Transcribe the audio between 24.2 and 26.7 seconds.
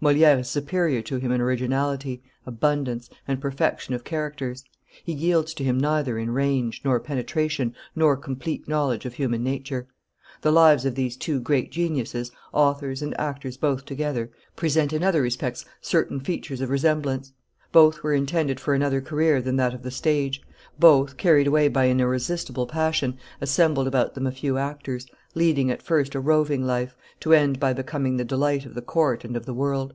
a few actors, leading at first a roving